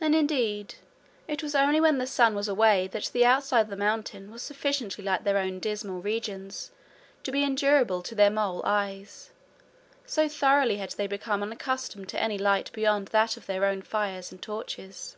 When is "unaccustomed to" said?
11.40-12.20